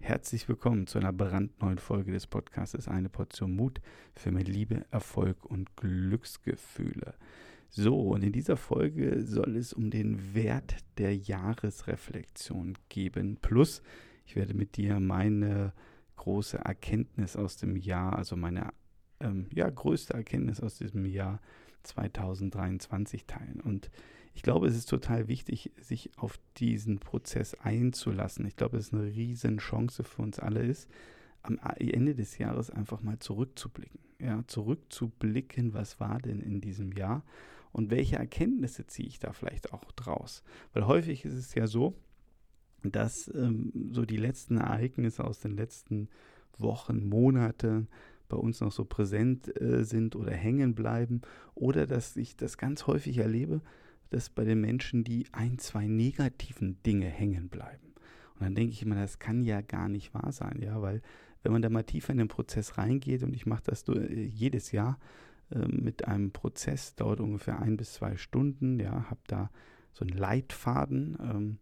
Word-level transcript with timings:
Herzlich 0.00 0.48
willkommen 0.48 0.86
zu 0.86 0.98
einer 0.98 1.12
brandneuen 1.12 1.78
Folge 1.78 2.12
des 2.12 2.26
Podcasts 2.26 2.88
Eine 2.88 3.08
Portion 3.08 3.56
Mut 3.56 3.80
für 4.14 4.30
mehr 4.30 4.44
Liebe, 4.44 4.84
Erfolg 4.90 5.44
und 5.44 5.76
Glücksgefühle. 5.76 7.14
So, 7.70 8.00
und 8.00 8.22
in 8.22 8.32
dieser 8.32 8.56
Folge 8.56 9.22
soll 9.24 9.56
es 9.56 9.72
um 9.72 9.90
den 9.90 10.34
Wert 10.34 10.76
der 10.98 11.16
Jahresreflexion 11.16 12.78
geben. 12.88 13.38
Plus, 13.40 13.82
ich 14.26 14.36
werde 14.36 14.54
mit 14.54 14.76
dir 14.76 15.00
meine 15.00 15.72
große 16.16 16.58
Erkenntnis 16.58 17.36
aus 17.36 17.56
dem 17.56 17.76
Jahr, 17.76 18.16
also 18.16 18.36
meine 18.36 18.72
ähm, 19.20 19.48
ja, 19.52 19.68
größte 19.68 20.14
Erkenntnis 20.14 20.60
aus 20.60 20.76
diesem 20.76 21.04
Jahr 21.06 21.40
2023 21.82 23.26
teilen. 23.26 23.60
Und 23.60 23.90
ich 24.34 24.42
glaube, 24.42 24.66
es 24.66 24.76
ist 24.76 24.88
total 24.88 25.28
wichtig, 25.28 25.70
sich 25.80 26.10
auf 26.16 26.38
diesen 26.56 26.98
Prozess 26.98 27.54
einzulassen. 27.54 28.44
Ich 28.46 28.56
glaube, 28.56 28.76
es 28.76 28.88
ist 28.88 28.94
eine 28.94 29.04
riesen 29.04 29.58
Chance 29.58 30.02
für 30.02 30.22
uns 30.22 30.38
alle 30.40 30.60
ist, 30.60 30.90
am 31.42 31.58
Ende 31.78 32.14
des 32.14 32.38
Jahres 32.38 32.70
einfach 32.70 33.00
mal 33.00 33.18
zurückzublicken. 33.18 34.00
Ja, 34.18 34.42
zurückzublicken, 34.46 35.74
was 35.74 36.00
war 36.00 36.18
denn 36.18 36.40
in 36.40 36.60
diesem 36.60 36.92
Jahr 36.92 37.24
und 37.72 37.90
welche 37.90 38.16
Erkenntnisse 38.16 38.86
ziehe 38.86 39.08
ich 39.08 39.18
da 39.18 39.32
vielleicht 39.32 39.72
auch 39.72 39.92
draus? 39.92 40.42
Weil 40.72 40.86
häufig 40.86 41.24
ist 41.24 41.34
es 41.34 41.54
ja 41.54 41.66
so, 41.66 41.94
dass 42.82 43.32
ähm, 43.34 43.90
so 43.92 44.04
die 44.04 44.16
letzten 44.16 44.58
Ereignisse 44.58 45.24
aus 45.24 45.40
den 45.40 45.56
letzten 45.56 46.08
Wochen, 46.58 47.08
Monaten 47.08 47.88
bei 48.28 48.36
uns 48.36 48.60
noch 48.60 48.72
so 48.72 48.84
präsent 48.84 49.60
äh, 49.60 49.84
sind 49.84 50.16
oder 50.16 50.32
hängen 50.32 50.74
bleiben 50.74 51.22
oder 51.54 51.86
dass 51.86 52.16
ich 52.16 52.36
das 52.36 52.58
ganz 52.58 52.86
häufig 52.86 53.18
erlebe, 53.18 53.60
dass 54.14 54.30
bei 54.30 54.44
den 54.44 54.60
Menschen 54.60 55.02
die 55.02 55.26
ein, 55.32 55.58
zwei 55.58 55.86
negativen 55.86 56.80
Dinge 56.84 57.06
hängen 57.06 57.48
bleiben. 57.48 57.94
Und 58.34 58.42
dann 58.42 58.54
denke 58.54 58.72
ich 58.72 58.82
immer, 58.82 58.94
das 58.94 59.18
kann 59.18 59.42
ja 59.42 59.60
gar 59.60 59.88
nicht 59.88 60.14
wahr 60.14 60.30
sein, 60.30 60.60
ja, 60.62 60.80
weil 60.80 61.02
wenn 61.42 61.52
man 61.52 61.62
da 61.62 61.68
mal 61.68 61.82
tiefer 61.82 62.12
in 62.12 62.18
den 62.18 62.28
Prozess 62.28 62.78
reingeht 62.78 63.22
und 63.22 63.34
ich 63.34 63.44
mache 63.44 63.64
das 63.66 63.86
äh, 63.88 64.22
jedes 64.22 64.72
Jahr 64.72 64.98
äh, 65.50 65.66
mit 65.66 66.06
einem 66.06 66.30
Prozess, 66.30 66.94
dauert 66.94 67.20
ungefähr 67.20 67.60
ein 67.60 67.76
bis 67.76 67.94
zwei 67.94 68.16
Stunden, 68.16 68.78
ja, 68.78 69.10
habe 69.10 69.20
da 69.26 69.50
so 69.92 70.04
einen 70.04 70.16
Leitfaden, 70.16 71.18
ähm, 71.20 71.58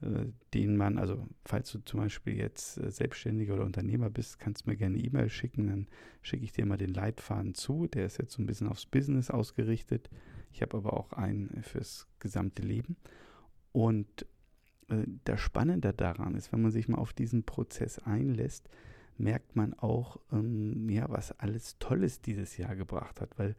äh, 0.00 0.26
den 0.54 0.76
man, 0.76 0.98
also 0.98 1.26
falls 1.44 1.72
du 1.72 1.80
zum 1.80 2.00
Beispiel 2.00 2.36
jetzt 2.36 2.78
äh, 2.78 2.90
Selbstständiger 2.90 3.54
oder 3.54 3.64
Unternehmer 3.64 4.10
bist, 4.10 4.38
kannst 4.38 4.66
du 4.66 4.70
mir 4.70 4.76
gerne 4.76 4.96
eine 4.96 5.04
E-Mail 5.04 5.28
schicken, 5.28 5.66
dann 5.68 5.86
schicke 6.22 6.44
ich 6.44 6.52
dir 6.52 6.66
mal 6.66 6.76
den 6.76 6.94
Leitfaden 6.94 7.54
zu. 7.54 7.86
Der 7.88 8.06
ist 8.06 8.18
jetzt 8.18 8.32
so 8.32 8.42
ein 8.42 8.46
bisschen 8.46 8.68
aufs 8.68 8.86
Business 8.86 9.30
ausgerichtet. 9.30 10.08
Ich 10.56 10.62
habe 10.62 10.78
aber 10.78 10.94
auch 10.94 11.12
einen 11.12 11.62
fürs 11.62 12.06
gesamte 12.18 12.62
Leben. 12.62 12.96
Und 13.72 14.24
äh, 14.88 15.04
das 15.24 15.38
Spannende 15.38 15.92
daran 15.92 16.34
ist, 16.34 16.50
wenn 16.50 16.62
man 16.62 16.70
sich 16.70 16.88
mal 16.88 16.96
auf 16.96 17.12
diesen 17.12 17.42
Prozess 17.44 17.98
einlässt, 17.98 18.70
merkt 19.18 19.54
man 19.54 19.74
auch, 19.74 20.18
ähm, 20.32 20.88
ja, 20.88 21.10
was 21.10 21.38
alles 21.38 21.78
Tolles 21.78 22.22
dieses 22.22 22.56
Jahr 22.56 22.74
gebracht 22.74 23.20
hat, 23.20 23.38
weil 23.38 23.54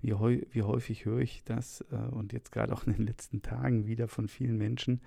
wie, 0.00 0.10
wie 0.50 0.62
häufig 0.62 1.04
höre 1.04 1.20
ich 1.20 1.44
das 1.44 1.84
äh, 1.92 1.94
und 2.10 2.32
jetzt 2.32 2.50
gerade 2.50 2.72
auch 2.72 2.88
in 2.88 2.94
den 2.94 3.06
letzten 3.06 3.42
Tagen 3.42 3.86
wieder 3.86 4.08
von 4.08 4.26
vielen 4.26 4.58
Menschen, 4.58 5.00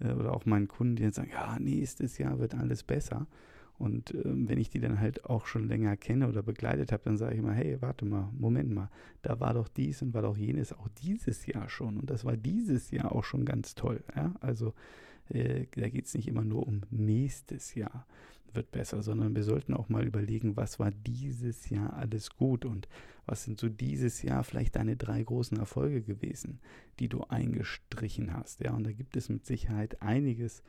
äh, 0.00 0.10
oder 0.10 0.32
auch 0.32 0.44
meinen 0.44 0.66
Kunden, 0.66 0.96
die 0.96 1.04
dann 1.04 1.12
sagen, 1.12 1.30
ja, 1.30 1.56
nächstes 1.60 2.18
Jahr 2.18 2.40
wird 2.40 2.56
alles 2.56 2.82
besser. 2.82 3.28
Und 3.78 4.14
ähm, 4.14 4.48
wenn 4.48 4.58
ich 4.58 4.70
die 4.70 4.80
dann 4.80 5.00
halt 5.00 5.24
auch 5.24 5.46
schon 5.46 5.66
länger 5.66 5.96
kenne 5.96 6.28
oder 6.28 6.42
begleitet 6.42 6.92
habe, 6.92 7.02
dann 7.04 7.16
sage 7.16 7.34
ich 7.34 7.40
immer, 7.40 7.52
hey, 7.52 7.80
warte 7.80 8.04
mal, 8.04 8.30
Moment 8.32 8.70
mal, 8.72 8.90
da 9.22 9.40
war 9.40 9.54
doch 9.54 9.68
dies 9.68 10.00
und 10.02 10.14
war 10.14 10.22
doch 10.22 10.36
jenes 10.36 10.72
auch 10.72 10.88
dieses 11.02 11.46
Jahr 11.46 11.68
schon. 11.68 11.98
Und 11.98 12.10
das 12.10 12.24
war 12.24 12.36
dieses 12.36 12.90
Jahr 12.90 13.12
auch 13.12 13.24
schon 13.24 13.44
ganz 13.44 13.74
toll. 13.74 14.04
Ja? 14.14 14.34
Also 14.40 14.74
äh, 15.28 15.66
da 15.74 15.88
geht 15.88 16.06
es 16.06 16.14
nicht 16.14 16.28
immer 16.28 16.44
nur 16.44 16.66
um 16.66 16.82
nächstes 16.90 17.74
Jahr 17.74 18.06
wird 18.54 18.70
besser, 18.70 19.02
sondern 19.02 19.34
wir 19.34 19.42
sollten 19.42 19.74
auch 19.74 19.88
mal 19.88 20.04
überlegen, 20.04 20.56
was 20.56 20.78
war 20.78 20.90
dieses 20.90 21.70
Jahr 21.70 21.94
alles 21.94 22.30
gut 22.36 22.64
und 22.64 22.88
was 23.26 23.44
sind 23.44 23.58
so 23.58 23.68
dieses 23.68 24.22
Jahr 24.22 24.44
vielleicht 24.44 24.76
deine 24.76 24.96
drei 24.96 25.22
großen 25.22 25.58
Erfolge 25.58 26.02
gewesen, 26.02 26.60
die 26.98 27.08
du 27.08 27.24
eingestrichen 27.24 28.34
hast. 28.34 28.60
Ja, 28.60 28.74
und 28.74 28.84
da 28.84 28.92
gibt 28.92 29.16
es 29.16 29.28
mit 29.28 29.44
Sicherheit 29.46 30.02
einiges, 30.02 30.62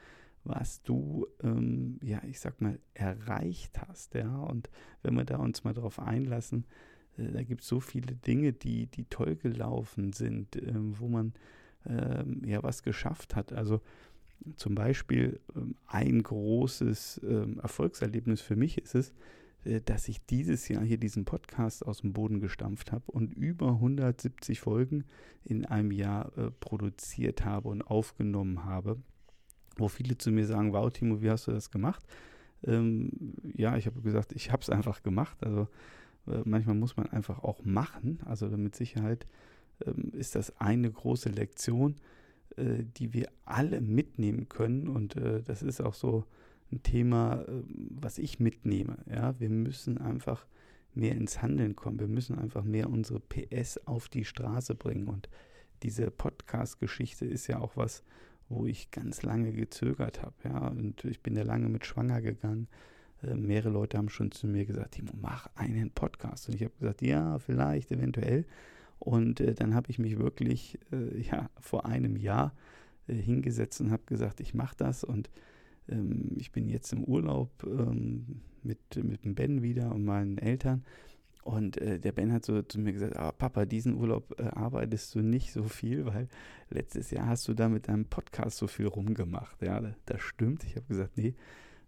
was 0.46 0.82
du, 0.84 1.28
ähm, 1.44 2.00
ja, 2.02 2.22
ich 2.30 2.40
sag 2.40 2.62
mal, 2.62 2.80
erreicht 2.94 3.80
hast. 3.88 4.14
Ja, 4.14 4.38
und 4.38 4.70
wenn 5.04 5.16
wir 5.16 5.26
da 5.26 5.38
uns 5.38 5.64
mal 5.64 5.74
drauf 5.74 6.00
einlassen, 6.00 6.66
äh, 7.18 7.32
da 7.32 7.44
gibt 7.44 7.62
es 7.62 7.68
so 7.68 7.80
viele 7.80 8.16
Dinge, 8.16 8.54
die, 8.54 8.88
die 8.88 9.06
toll 9.06 9.36
gelaufen 9.36 10.14
sind, 10.14 10.56
äh, 10.56 10.74
wo 10.76 11.08
man 11.08 11.34
ähm, 11.86 12.42
ja 12.46 12.64
was 12.64 12.84
geschafft 12.84 13.36
hat. 13.36 13.54
Also 13.54 13.82
zum 14.56 14.76
Beispiel 14.76 15.40
ähm, 15.56 15.76
ein 15.88 16.22
großes 16.22 17.22
ähm, 17.24 17.60
Erfolgserlebnis 17.60 18.42
für 18.42 18.56
mich 18.56 18.78
ist 18.78 18.96
es, 18.96 19.14
äh, 19.64 19.82
dass 19.82 20.08
ich 20.08 20.26
dieses 20.26 20.68
Jahr 20.68 20.84
hier 20.84 20.98
diesen 20.98 21.26
Podcast 21.26 21.86
aus 21.86 22.02
dem 22.02 22.14
Boden 22.14 22.40
gestampft 22.40 22.92
habe 22.92 23.12
und 23.12 23.34
über 23.34 23.70
170 23.70 24.60
Folgen 24.60 25.06
in 25.44 25.66
einem 25.66 25.92
Jahr 25.92 26.38
äh, 26.38 26.52
produziert 26.52 27.44
habe 27.46 27.70
und 27.70 27.82
aufgenommen 27.82 28.66
habe, 28.66 28.98
wo 29.76 29.88
viele 29.88 30.18
zu 30.18 30.32
mir 30.32 30.46
sagen, 30.46 30.74
wow 30.74 30.92
Timo, 30.92 31.22
wie 31.22 31.30
hast 31.30 31.48
du 31.48 31.52
das 31.52 31.72
gemacht? 31.72 32.06
Ähm, 32.64 33.12
ja, 33.56 33.78
ich 33.78 33.86
habe 33.86 34.02
gesagt, 34.02 34.34
ich 34.34 34.52
habe 34.52 34.62
es 34.62 34.70
einfach 34.70 35.04
gemacht. 35.04 35.38
Also 35.44 35.68
äh, 36.28 36.42
manchmal 36.46 36.76
muss 36.76 36.98
man 36.98 37.08
einfach 37.08 37.44
auch 37.44 37.64
machen. 37.64 38.20
Also 38.26 38.48
mit 38.50 38.76
Sicherheit 38.76 39.26
ähm, 39.86 40.12
ist 40.14 40.36
das 40.36 40.60
eine 40.60 40.92
große 40.92 41.30
Lektion 41.30 41.96
äh, 42.58 42.86
die 42.98 43.14
wir 43.14 43.30
alle 43.44 43.82
mitnehmen 43.82 44.48
können. 44.48 44.88
Und 44.88 45.18
äh, 45.18 45.42
das 45.44 45.62
ist 45.62 45.82
auch 45.82 45.94
so 45.94 46.26
ein 46.72 46.84
Thema, 46.84 47.42
äh, 47.42 47.64
was 47.68 48.18
ich 48.18 48.40
mitnehme. 48.40 48.98
Ja, 49.10 49.38
wir 49.40 49.50
müssen 49.50 49.98
einfach 49.98 50.46
mehr 50.94 51.16
ins 51.16 51.42
Handeln 51.42 51.76
kommen. 51.76 52.00
Wir 52.00 52.08
müssen 52.08 52.40
einfach 52.40 52.64
mehr 52.64 52.90
unsere 52.90 53.20
PS 53.20 53.80
auf 53.86 54.08
die 54.08 54.24
Straße 54.24 54.74
bringen. 54.74 55.08
Und 55.10 55.28
diese 55.84 56.10
Podcast-Geschichte 56.12 57.26
ist 57.26 57.48
ja 57.48 57.60
auch 57.60 57.76
was, 57.76 58.04
wo 58.50 58.66
ich 58.66 58.92
ganz 58.92 59.24
lange 59.24 59.52
gezögert 59.52 60.22
habe. 60.22 60.36
Ja, 60.44 60.68
und 60.68 61.04
ich 61.06 61.22
bin 61.22 61.36
ja 61.36 61.44
lange 61.44 61.70
mit 61.70 61.86
schwanger 61.86 62.22
gegangen. 62.22 62.68
Äh, 63.24 63.36
mehrere 63.36 63.70
Leute 63.70 63.98
haben 63.98 64.10
schon 64.10 64.32
zu 64.32 64.48
mir 64.48 64.66
gesagt, 64.66 64.94
Timo, 64.94 65.12
mach 65.20 65.50
einen 65.56 65.92
Podcast. 65.92 66.48
Und 66.48 66.56
ich 66.56 66.64
habe 66.64 66.74
gesagt, 66.80 67.02
ja, 67.02 67.40
vielleicht, 67.40 67.92
eventuell. 67.92 68.46
Und 69.00 69.40
äh, 69.40 69.54
dann 69.54 69.74
habe 69.74 69.90
ich 69.90 70.00
mich 70.00 70.18
wirklich 70.18 70.80
äh, 70.92 71.20
ja, 71.22 71.50
vor 71.60 71.86
einem 71.86 72.16
Jahr 72.16 72.54
äh, 73.08 73.16
hingesetzt 73.16 73.82
und 73.82 73.92
habe 73.92 74.04
gesagt, 74.06 74.40
ich 74.40 74.54
mache 74.54 74.76
das. 74.78 75.04
Und 75.04 75.30
ähm, 75.90 76.32
ich 76.38 76.52
bin 76.52 76.70
jetzt 76.70 76.94
im 76.94 77.04
Urlaub 77.04 77.52
ähm, 77.64 78.42
mit, 78.64 78.80
mit 79.04 79.26
dem 79.26 79.36
Ben 79.36 79.62
wieder 79.62 79.94
und 79.94 80.06
meinen 80.06 80.38
Eltern. 80.38 80.84
Und 81.46 81.78
äh, 81.78 82.00
der 82.00 82.12
Ben 82.12 82.34
hat 82.34 82.44
so 82.44 82.64
zu 82.64 82.80
mir 82.80 82.92
gesagt, 82.92 83.16
ah, 83.18 83.32
Papa, 83.32 83.66
diesen 83.66 83.96
Urlaub 83.96 84.34
äh, 84.40 84.46
arbeitest 84.46 85.14
du 85.14 85.20
nicht 85.20 85.52
so 85.52 85.64
viel, 85.64 86.08
weil 86.08 86.28
letztes 86.72 87.12
Jahr 87.12 87.28
hast 87.28 87.48
du 87.48 87.54
da 87.54 87.70
mit 87.70 87.88
deinem 87.88 88.06
Podcast 88.06 88.58
so 88.58 88.66
viel 88.66 88.88
rumgemacht. 88.88 89.62
Ja, 89.62 89.80
das 90.08 90.22
stimmt. 90.24 90.64
Ich 90.64 90.76
habe 90.76 90.88
gesagt, 90.88 91.18
nee, 91.18 91.36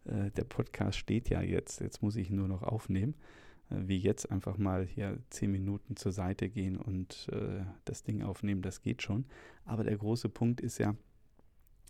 äh, 0.06 0.30
der 0.30 0.44
Podcast 0.44 1.00
steht 1.00 1.30
ja 1.30 1.42
jetzt, 1.42 1.82
jetzt 1.82 2.04
muss 2.04 2.16
ich 2.18 2.30
nur 2.30 2.48
noch 2.48 2.62
aufnehmen. 2.62 3.16
Äh, 3.72 3.88
wie 3.88 3.98
jetzt 3.98 4.32
einfach 4.32 4.60
mal 4.60 4.86
hier 4.86 5.18
zehn 5.32 5.52
Minuten 5.52 5.96
zur 5.96 6.12
Seite 6.12 6.50
gehen 6.50 6.78
und 6.78 7.28
äh, 7.32 7.66
das 7.84 8.04
Ding 8.04 8.22
aufnehmen, 8.22 8.62
das 8.62 8.84
geht 8.84 9.02
schon. 9.02 9.26
Aber 9.66 9.84
der 9.84 9.98
große 9.98 10.30
Punkt 10.30 10.62
ist 10.62 10.78
ja, 10.78 10.96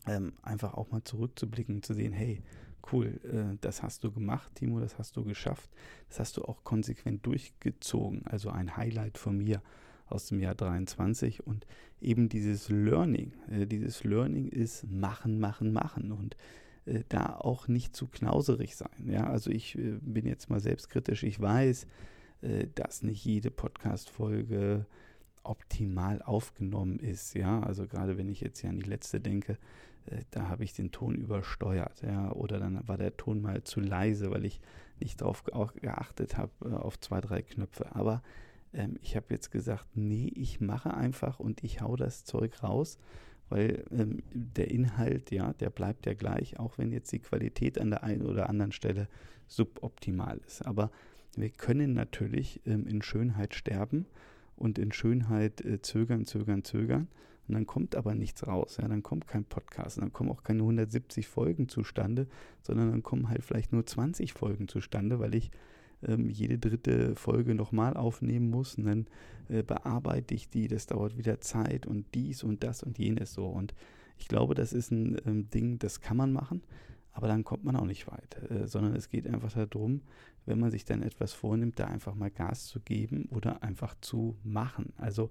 ähm, 0.06 0.32
einfach 0.42 0.74
auch 0.74 0.90
mal 0.90 1.04
zurückzublicken 1.04 1.76
und 1.76 1.86
zu 1.86 1.94
sehen, 1.94 2.14
hey, 2.14 2.42
cool, 2.92 3.20
äh, 3.24 3.58
das 3.62 3.84
hast 3.84 4.04
du 4.04 4.12
gemacht, 4.12 4.52
Timo, 4.56 4.80
das 4.80 4.98
hast 4.98 5.16
du 5.16 5.24
geschafft, 5.24 5.70
das 6.10 6.20
hast 6.20 6.38
du 6.38 6.44
auch 6.44 6.64
konsequent 6.64 7.26
durchgezogen. 7.26 8.26
Also 8.26 8.50
ein 8.50 8.78
Highlight 8.78 9.18
von 9.18 9.38
mir 9.38 9.62
aus 10.08 10.28
dem 10.28 10.40
Jahr 10.40 10.56
23 10.56 11.46
und 11.46 11.66
eben 12.02 12.30
dieses 12.30 12.70
Learning. 12.70 13.34
Äh, 13.50 13.66
dieses 13.68 14.04
Learning 14.04 14.48
ist 14.48 14.90
machen, 14.90 15.40
machen, 15.40 15.74
machen 15.74 16.12
und 16.12 16.38
äh, 16.86 17.04
da 17.10 17.36
auch 17.36 17.68
nicht 17.68 17.96
zu 17.96 18.08
knauserig 18.08 18.76
sein. 18.76 19.10
Ja, 19.10 19.28
also 19.28 19.50
ich 19.50 19.78
bin 20.02 20.26
jetzt 20.26 20.50
mal 20.50 20.60
selbstkritisch. 20.60 21.24
Ich 21.24 21.40
weiß, 21.40 21.88
dass 22.76 23.02
nicht 23.02 23.26
jede 23.26 23.50
Podcast-Folge 23.50 24.86
optimal 25.48 26.22
aufgenommen 26.22 27.00
ist. 27.00 27.34
Ja, 27.34 27.62
also 27.62 27.88
gerade 27.88 28.18
wenn 28.18 28.30
ich 28.30 28.42
jetzt 28.42 28.60
hier 28.60 28.70
an 28.70 28.78
die 28.78 28.88
letzte 28.88 29.20
denke, 29.20 29.58
da 30.32 30.50
habe 30.50 30.64
ich 30.64 30.74
den 30.74 30.92
Ton 30.92 31.16
übersteuert. 31.16 32.02
Ja, 32.02 32.32
oder 32.32 32.60
dann 32.60 32.88
war 32.88 32.98
der 32.98 33.18
Ton 33.18 33.42
mal 33.42 33.64
zu 33.64 33.80
leise, 33.80 34.32
weil 34.32 34.46
ich 34.46 34.62
nicht 35.00 35.22
darauf 35.22 35.44
geachtet 35.44 36.38
habe, 36.38 36.52
äh, 36.66 36.74
auf 36.74 37.00
zwei, 37.00 37.22
drei 37.22 37.42
Knöpfe. 37.42 37.96
Aber 37.96 38.24
ähm, 38.74 38.98
ich 39.02 39.16
habe 39.16 39.28
jetzt 39.30 39.52
gesagt, 39.52 39.88
nee, 39.96 40.32
ich 40.36 40.62
mache 40.62 40.94
einfach 40.94 41.40
und 41.40 41.64
ich 41.64 41.82
hau 41.82 41.96
das 41.96 42.26
Zeug 42.26 42.64
raus 42.64 42.98
weil 43.50 43.86
ähm, 43.92 44.24
der 44.34 44.70
Inhalt, 44.72 45.32
ja, 45.32 45.54
der 45.54 45.70
bleibt 45.70 46.06
ja 46.06 46.14
gleich, 46.14 46.60
auch 46.60 46.78
wenn 46.78 46.92
jetzt 46.92 47.12
die 47.12 47.20
Qualität 47.20 47.80
an 47.80 47.90
der 47.90 48.04
einen 48.04 48.24
oder 48.24 48.50
anderen 48.50 48.72
Stelle 48.72 49.08
suboptimal 49.48 50.40
ist. 50.46 50.66
Aber 50.66 50.92
wir 51.36 51.50
können 51.50 51.94
natürlich 51.94 52.62
ähm, 52.66 52.88
in 52.88 53.02
Schönheit 53.02 53.56
sterben 53.56 54.06
und 54.56 54.78
in 54.80 54.92
Schönheit 54.92 55.62
äh, 55.62 55.82
zögern, 55.82 56.26
zögern, 56.26 56.64
zögern. 56.64 57.08
Und 57.48 57.54
dann 57.54 57.66
kommt 57.66 57.96
aber 57.96 58.16
nichts 58.16 58.46
raus. 58.46 58.78
Ja, 58.82 58.88
dann 58.88 59.04
kommt 59.04 59.28
kein 59.28 59.46
Podcast, 59.46 60.00
dann 60.00 60.14
kommen 60.14 60.30
auch 60.30 60.44
keine 60.44 60.62
170 60.62 61.28
Folgen 61.28 61.70
zustande, 61.70 62.28
sondern 62.62 62.92
dann 62.92 63.04
kommen 63.04 63.30
halt 63.30 63.44
vielleicht 63.44 63.72
nur 63.74 63.86
20 63.86 64.34
Folgen 64.34 64.68
zustande, 64.68 65.20
weil 65.20 65.36
ich 65.36 65.52
ähm, 66.06 66.30
jede 66.30 66.58
dritte 66.58 67.16
Folge 67.16 67.56
nochmal 67.56 67.96
aufnehmen 67.96 68.50
muss 68.50 68.76
und 68.76 68.86
dann 68.86 69.08
äh, 69.50 69.64
bearbeite 69.64 70.34
ich 70.34 70.50
die. 70.50 70.68
Das 70.68 70.88
dauert 70.88 71.18
wieder 71.18 71.40
Zeit 71.40 71.86
und 71.88 72.06
dies 72.14 72.44
und 72.44 72.64
das 72.64 72.84
und 72.84 72.98
jenes 72.98 73.34
so. 73.34 73.48
Und 73.48 73.74
ich 74.18 74.28
glaube, 74.28 74.56
das 74.56 74.74
ist 74.74 74.92
ein 74.92 75.18
ähm, 75.26 75.50
Ding, 75.50 75.80
das 75.80 76.02
kann 76.02 76.18
man 76.18 76.34
machen, 76.34 76.64
aber 77.12 77.28
dann 77.28 77.44
kommt 77.44 77.64
man 77.64 77.76
auch 77.76 77.86
nicht 77.86 78.08
weit, 78.08 78.38
äh, 78.52 78.68
sondern 78.68 78.96
es 78.96 79.10
geht 79.10 79.28
einfach 79.28 79.54
darum, 79.54 80.02
wenn 80.46 80.60
man 80.60 80.72
sich 80.72 80.86
dann 80.86 81.04
etwas 81.04 81.34
vornimmt, 81.34 81.80
da 81.80 81.86
einfach 81.86 82.16
mal 82.16 82.32
Gas 82.32 82.68
zu 82.68 82.80
geben 82.80 83.28
oder 83.32 83.64
einfach 83.64 83.96
zu 84.02 84.38
machen. 84.44 84.94
Also 84.98 85.30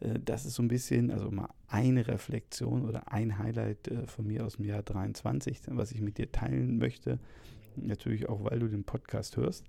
das 0.00 0.46
ist 0.46 0.54
so 0.54 0.62
ein 0.62 0.68
bisschen, 0.68 1.10
also 1.10 1.30
mal 1.30 1.48
eine 1.68 2.06
Reflexion 2.06 2.86
oder 2.86 3.12
ein 3.12 3.38
Highlight 3.38 3.88
äh, 3.88 4.06
von 4.06 4.26
mir 4.26 4.46
aus 4.46 4.56
dem 4.56 4.64
Jahr 4.64 4.82
23, 4.82 5.60
was 5.68 5.92
ich 5.92 6.00
mit 6.00 6.18
dir 6.18 6.32
teilen 6.32 6.78
möchte. 6.78 7.18
Natürlich 7.76 8.28
auch, 8.28 8.44
weil 8.44 8.58
du 8.58 8.68
den 8.68 8.84
Podcast 8.84 9.36
hörst. 9.36 9.66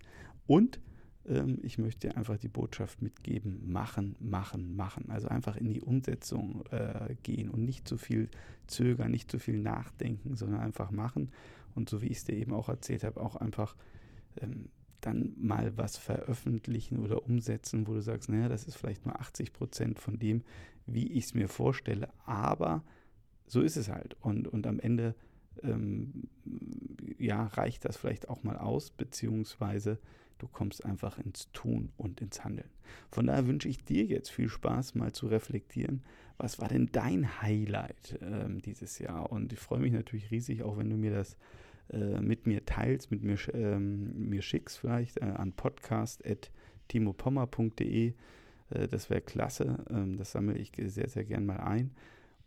Und 0.48 0.80
ähm, 1.28 1.60
ich 1.62 1.78
möchte 1.78 2.08
dir 2.08 2.18
einfach 2.18 2.38
die 2.38 2.48
Botschaft 2.48 3.02
mitgeben, 3.02 3.72
machen, 3.72 4.16
machen, 4.20 4.76
machen. 4.76 5.10
Also 5.10 5.28
einfach 5.28 5.58
in 5.58 5.74
die 5.74 5.82
Umsetzung 5.82 6.64
äh, 6.72 7.16
gehen 7.24 7.50
und 7.50 7.64
nicht 7.64 7.88
zu 7.88 7.98
viel 7.98 8.30
zögern, 8.68 9.12
nicht 9.12 9.30
zu 9.30 9.38
viel 9.38 9.60
nachdenken, 9.60 10.36
sondern 10.36 10.62
einfach 10.62 10.92
machen. 10.92 11.32
Und 11.76 11.90
so 11.90 12.02
wie 12.02 12.08
ich 12.08 12.18
es 12.18 12.24
dir 12.24 12.36
eben 12.36 12.54
auch 12.54 12.70
erzählt 12.70 13.04
habe, 13.04 13.22
auch 13.22 13.36
einfach 13.36 13.76
ähm, 14.42 14.70
dann 15.02 15.34
mal 15.38 15.78
was 15.78 15.98
veröffentlichen 15.98 17.00
oder 17.00 17.26
umsetzen, 17.26 17.88
wo 17.88 17.94
du 17.94 18.02
sagst, 18.02 18.30
naja, 18.30 18.50
das 18.50 18.66
ist 18.66 18.76
vielleicht 18.76 19.06
nur 19.06 19.20
80 19.20 19.54
Prozent 19.54 20.00
von 20.00 20.20
dem, 20.20 20.44
wie 20.86 21.12
ich 21.12 21.26
es 21.26 21.34
mir 21.34 21.48
vorstelle, 21.48 22.10
aber 22.26 22.84
so 23.48 23.62
ist 23.62 23.78
es 23.78 23.90
halt. 23.90 24.16
Und, 24.22 24.48
und 24.48 24.66
am 24.68 24.80
Ende 24.80 25.16
ähm, 25.64 26.30
ja, 27.18 27.46
reicht 27.48 27.86
das 27.86 27.98
vielleicht 27.98 28.30
auch 28.30 28.44
mal 28.44 28.58
aus, 28.58 28.92
beziehungsweise 28.92 30.00
du 30.40 30.48
kommst 30.48 30.86
einfach 30.86 31.20
ins 31.20 31.52
Tun 31.52 31.92
und 31.98 32.22
ins 32.22 32.44
Handeln. 32.44 32.70
Von 33.12 33.28
daher 33.28 33.48
wünsche 33.48 33.70
ich 33.70 33.84
dir 33.84 34.06
jetzt 34.06 34.32
viel 34.32 34.50
Spaß, 34.50 34.96
mal 34.96 35.12
zu 35.12 35.28
reflektieren, 35.28 36.02
was 36.38 36.60
war 36.60 36.68
denn 36.68 36.90
dein 36.92 37.42
Highlight 37.42 38.18
ähm, 38.22 38.62
dieses 38.62 38.98
Jahr? 38.98 39.32
Und 39.32 39.54
ich 39.54 39.60
freue 39.60 39.80
mich 39.80 39.92
natürlich 39.92 40.32
riesig, 40.32 40.64
auch 40.64 40.78
wenn 40.78 40.90
du 40.90 40.98
mir 40.98 41.12
das 41.12 41.38
äh, 41.92 42.22
mit 42.22 42.48
mir 42.48 42.66
teilst, 42.66 43.12
mit 43.12 43.22
mir, 43.24 43.38
ähm, 43.54 44.30
mir 44.30 44.42
schickst 44.42 44.80
vielleicht 44.80 45.18
äh, 45.18 45.26
an 45.26 45.52
podcast.timopommer.de. 45.54 48.14
Äh, 48.70 48.88
das 48.88 49.10
wäre 49.10 49.22
klasse. 49.22 49.84
Ähm, 49.90 50.16
das 50.18 50.32
sammle 50.32 50.58
ich 50.58 50.72
sehr, 50.78 51.10
sehr 51.10 51.26
gern 51.26 51.46
mal 51.46 51.60
ein. 51.60 51.92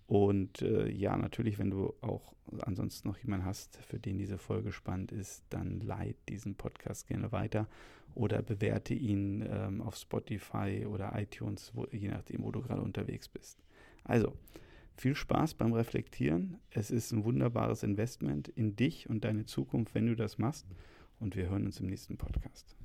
Und 0.06 0.62
äh, 0.62 0.88
ja, 0.91 1.17
natürlich, 1.17 1.58
wenn 1.58 1.70
du 1.70 1.94
auch 2.00 2.35
ansonsten 2.61 3.08
noch 3.08 3.19
jemanden 3.19 3.46
hast, 3.46 3.79
für 3.79 3.99
den 3.99 4.19
diese 4.19 4.38
Folge 4.38 4.73
spannend 4.73 5.12
ist, 5.12 5.44
dann 5.50 5.81
leite 5.81 6.19
diesen 6.29 6.56
Podcast 6.56 7.06
gerne 7.06 7.32
weiter 7.32 7.69
oder 8.14 8.43
bewerte 8.43 8.94
ihn 8.94 9.44
ähm, 9.49 9.81
auf 9.81 9.97
Spotify 9.97 10.87
oder 10.88 11.19
iTunes, 11.19 11.73
wo, 11.75 11.87
je 11.90 12.08
nachdem, 12.08 12.44
wo 12.44 12.50
du 12.50 12.61
gerade 12.61 12.82
unterwegs 12.82 13.29
bist. 13.29 13.58
Also, 14.05 14.35
viel 14.96 15.14
Spaß 15.14 15.55
beim 15.55 15.73
Reflektieren. 15.73 16.58
Es 16.70 16.91
ist 16.91 17.12
ein 17.12 17.25
wunderbares 17.25 17.82
Investment 17.82 18.49
in 18.49 18.76
dich 18.76 19.08
und 19.08 19.25
deine 19.25 19.44
Zukunft, 19.44 19.94
wenn 19.94 20.06
du 20.06 20.17
das 20.17 20.38
machst. 20.38 20.67
Und 21.20 21.37
wir 21.37 21.49
hören 21.49 21.67
uns 21.67 21.81
im 21.81 21.87
nächsten 21.87 22.17
Podcast. 22.17 22.76